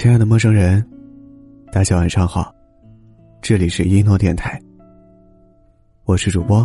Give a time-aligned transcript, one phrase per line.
[0.00, 0.80] 亲爱的陌生人，
[1.72, 2.54] 大家晚上好，
[3.42, 4.56] 这里是一诺电台，
[6.04, 6.64] 我是主播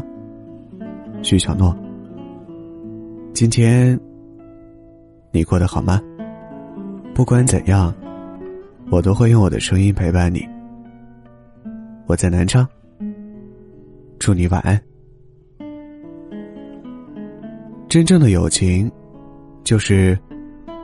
[1.24, 1.76] 徐小诺。
[3.34, 4.00] 今天
[5.32, 6.00] 你过得好吗？
[7.16, 7.92] 不管怎样，
[8.92, 10.48] 我都会用我的声音陪伴你。
[12.06, 12.70] 我在南昌，
[14.20, 14.80] 祝你晚安。
[17.90, 18.92] 真正的友情，
[19.64, 20.16] 就是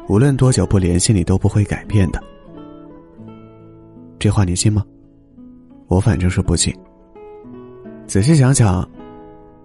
[0.08, 2.20] 无论多久不联系，你都不会改变的。
[4.20, 4.84] 这话你信吗？
[5.88, 6.76] 我反正是不信。
[8.06, 8.88] 仔细想想，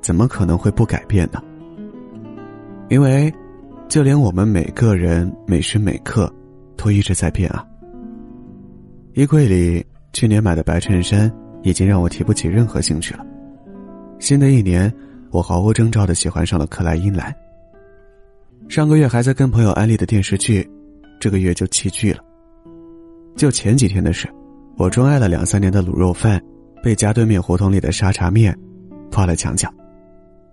[0.01, 1.43] 怎么可能会不改变呢？
[2.89, 3.33] 因为，
[3.89, 6.33] 就连我们每个人每时每刻
[6.77, 7.67] 都一直在变啊。
[9.15, 11.31] 衣柜里去年买的白衬衫
[11.63, 13.27] 已经让我提不起任何兴趣了。
[14.21, 14.93] 新的一年，
[15.31, 17.35] 我毫无征兆的喜欢上了克莱因蓝。
[18.69, 20.69] 上个月还在跟朋友安利的电视剧，
[21.19, 22.23] 这个月就弃剧了。
[23.37, 24.29] 就前几天的事。
[24.77, 26.43] 我钟爱了两三年的卤肉饭，
[26.83, 28.57] 被家对面胡同里的沙茶面
[29.13, 29.73] 挂了墙角，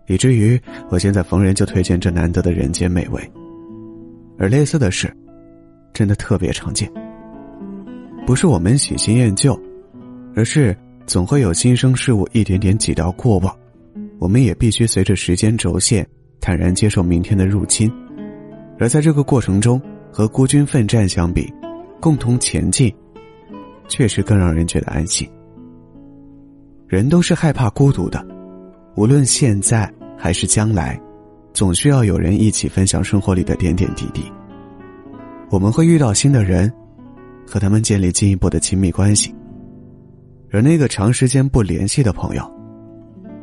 [0.07, 3.19] 以至于我现在逢人就推荐这难得的人间美味。
[4.37, 5.11] 而类似的事，
[5.91, 6.91] 真的特别常见。
[8.25, 9.59] 不是我们喜新厌旧，
[10.35, 10.75] 而是
[11.07, 13.55] 总会有新生事物一点点挤到过往，
[14.19, 16.07] 我们也必须随着时间轴线
[16.39, 17.91] 坦然接受明天的入侵。
[18.79, 21.51] 而在这个过程中，和孤军奋战相比，
[21.99, 22.93] 共同前进。
[23.91, 25.29] 确实更让人觉得安心。
[26.87, 28.25] 人都是害怕孤独的，
[28.95, 30.97] 无论现在还是将来，
[31.53, 34.23] 总需要有人一起分享生活里的点点滴滴。
[35.49, 36.71] 我们会遇到新的人，
[37.45, 39.35] 和他们建立进一步的亲密关系，
[40.51, 42.49] 而那个长时间不联系的朋友，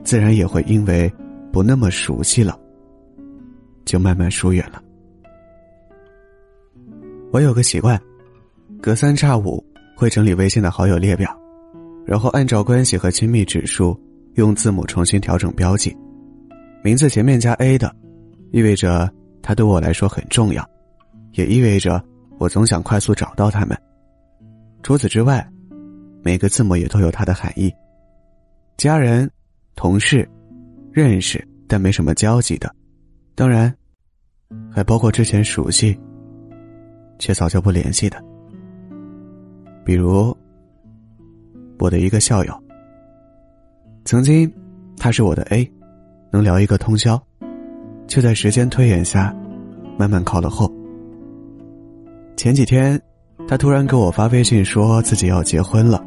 [0.02, 1.12] 自然也会因为
[1.52, 2.58] 不那么熟悉了，
[3.84, 4.82] 就慢慢疏远了。
[7.32, 8.00] 我有个习惯，
[8.80, 9.62] 隔三差五。
[9.98, 11.36] 会整理微信的好友列表，
[12.06, 14.00] 然后按照关系和亲密指数
[14.34, 15.92] 用字母重新调整标记。
[16.84, 17.92] 名字前面加 A 的，
[18.52, 20.64] 意味着他对我来说很重要，
[21.32, 22.00] 也意味着
[22.38, 23.76] 我总想快速找到他们。
[24.84, 25.44] 除此之外，
[26.22, 27.68] 每个字母也都有它的含义。
[28.76, 29.28] 家人、
[29.74, 30.28] 同事、
[30.92, 32.72] 认识但没什么交集的，
[33.34, 33.74] 当然，
[34.70, 35.98] 还包括之前熟悉
[37.18, 38.22] 却早就不联系的。
[39.88, 40.36] 比如，
[41.78, 42.52] 我的一个校友，
[44.04, 44.52] 曾经
[44.98, 45.66] 他是我的 A，
[46.30, 47.18] 能聊一个通宵，
[48.06, 49.34] 却在时间推演下，
[49.96, 50.70] 慢慢靠了后。
[52.36, 53.00] 前几天，
[53.48, 56.04] 他突然给我发微信说自己要结婚了。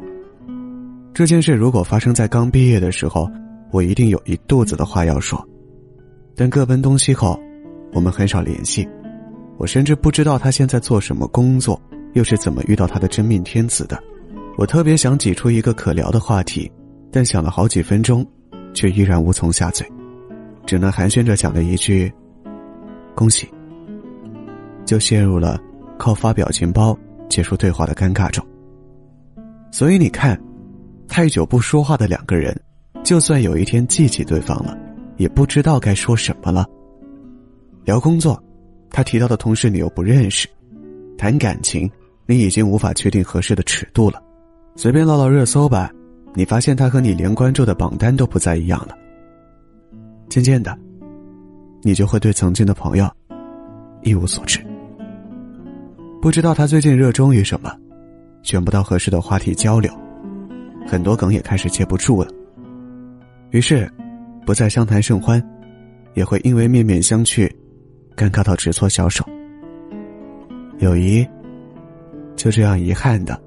[1.12, 3.28] 这件事如果发生在刚毕业的时候，
[3.72, 5.44] 我一定有一肚子的话要说，
[6.36, 7.36] 但各奔东西后，
[7.92, 8.88] 我们很少联系，
[9.58, 11.76] 我甚至不知道他现在做什么工作。
[12.14, 14.02] 又是怎么遇到他的真命天子的？
[14.58, 16.70] 我特别想挤出一个可聊的话题，
[17.10, 18.26] 但想了好几分钟，
[18.74, 19.86] 却依然无从下嘴，
[20.66, 22.12] 只能寒暄着讲了一句
[23.16, 23.48] ：“恭喜。”
[24.84, 25.58] 就陷入了
[25.96, 26.96] 靠发表情包
[27.30, 28.44] 结束对话的尴尬中。
[29.70, 30.38] 所以你看，
[31.08, 32.54] 太久不说话的两个人，
[33.02, 34.76] 就算有一天记起对方了，
[35.16, 36.66] 也不知道该说什么了。
[37.84, 38.38] 聊工作，
[38.90, 40.46] 他提到的同事你又不认识；
[41.16, 41.90] 谈感情。
[42.26, 44.22] 你已经无法确定合适的尺度了，
[44.76, 45.90] 随便唠唠热搜吧，
[46.34, 48.96] 你发现他和你连关注的榜单都不再一样了。
[50.28, 50.78] 渐渐的，
[51.82, 53.10] 你就会对曾经的朋友
[54.02, 54.58] 一无所知，
[56.22, 57.74] 不知道他最近热衷于什么，
[58.42, 59.92] 选不到合适的话题交流，
[60.86, 62.30] 很多梗也开始接不住了。
[63.50, 63.92] 于是，
[64.46, 65.42] 不再相谈甚欢，
[66.14, 67.50] 也会因为面面相觑，
[68.16, 69.22] 尴尬到直搓小手。
[70.78, 71.26] 友谊。
[72.42, 73.40] 就这样遗憾的，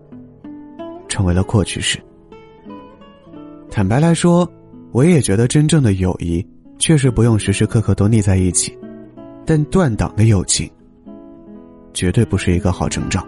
[1.10, 2.00] 成为了过去式。
[3.70, 4.50] 坦白来说，
[4.94, 6.48] 我也觉得真正的友谊
[6.80, 8.74] 确实不用时时刻刻都腻在一起，
[9.46, 10.72] 但断档的友情，
[11.94, 13.22] 绝对不是一个好征兆。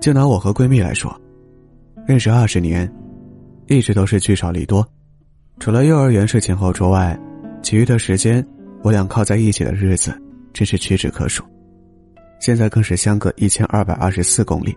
[0.00, 1.14] 就拿我和闺蜜来说，
[2.06, 2.90] 认识二十年，
[3.66, 4.82] 一直都是聚少离多，
[5.60, 7.14] 除了幼儿园是前后桌外，
[7.62, 8.42] 其余的时间，
[8.82, 10.18] 我俩靠在一起的日子
[10.54, 11.44] 真是屈指可数。
[12.40, 14.76] 现在更是相隔一千二百二十四公里，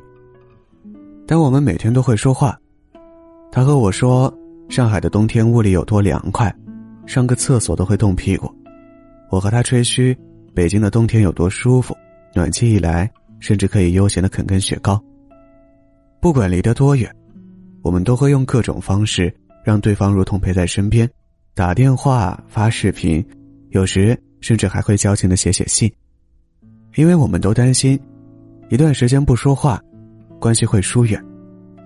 [1.28, 2.58] 但我们每天都会说话。
[3.52, 4.34] 他和我说，
[4.70, 6.54] 上海的冬天屋里有多凉快，
[7.06, 8.50] 上个厕所都会冻屁股。
[9.30, 10.18] 我和他吹嘘，
[10.54, 11.96] 北京的冬天有多舒服，
[12.34, 13.10] 暖气一来，
[13.40, 15.02] 甚至可以悠闲的啃根雪糕。
[16.20, 17.14] 不管离得多远，
[17.82, 19.34] 我们都会用各种方式
[19.64, 21.10] 让对方如同陪在身边，
[21.54, 23.26] 打电话、发视频，
[23.70, 25.92] 有时甚至还会矫情的写写信。
[26.96, 28.00] 因为我们都担心，
[28.70, 29.82] 一段时间不说话，
[30.40, 31.24] 关系会疏远，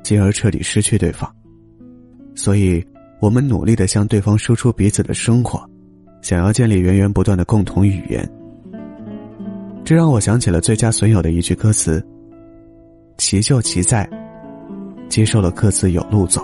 [0.04, 1.32] 进而彻底失去对方。
[2.36, 2.84] 所以，
[3.20, 5.64] 我们努力的向对方输出彼此的生活，
[6.22, 8.30] 想要建立源源不断的共同语言。
[9.84, 12.04] 这让我想起了最佳损友的一句歌词
[13.18, 14.10] ：“其就其在，
[15.08, 16.42] 接受了各自有路走。”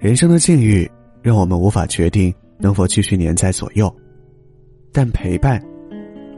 [0.00, 0.90] 人生的境遇
[1.20, 3.94] 让我们无法决定能否继续粘在左右，
[4.92, 5.62] 但陪伴，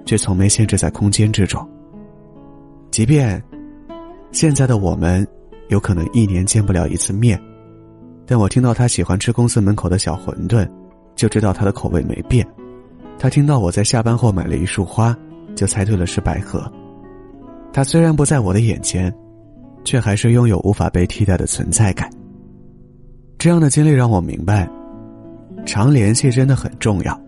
[0.05, 1.67] 却从没限制在空间之中。
[2.91, 3.43] 即便
[4.31, 5.27] 现在的我们
[5.69, 7.41] 有可能一年见不了一次面，
[8.27, 10.69] 但我听到他喜欢吃公司门口的小馄饨，
[11.17, 12.47] 就知道他的口味没变。
[13.19, 15.17] 他听到我在下班后买了一束花，
[15.55, 16.71] 就猜对了是百合。
[17.73, 19.13] 他虽然不在我的眼前，
[19.85, 22.11] 却还是拥有无法被替代的存在感。
[23.39, 24.69] 这样的经历让我明白，
[25.67, 27.21] 常联系真的很重要，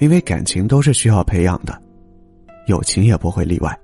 [0.00, 1.80] 因为感情都是需要培养的，
[2.66, 3.78] 友情也不会例外。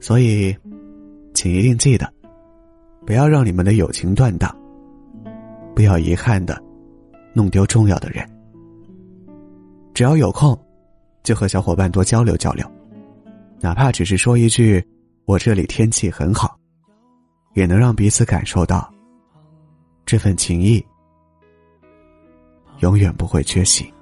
[0.00, 0.56] 所以，
[1.34, 2.10] 请一定记得，
[3.06, 4.56] 不要让你们的友情断档，
[5.74, 6.60] 不要遗憾的
[7.34, 8.26] 弄丢重要的人。
[9.92, 10.58] 只要有空，
[11.22, 12.66] 就和小伙伴多交流交流，
[13.60, 14.82] 哪怕只是说一句
[15.26, 16.58] “我这里天气很好”，
[17.52, 18.90] 也能让彼此感受到
[20.06, 20.82] 这份情谊
[22.78, 23.92] 永远不会缺席。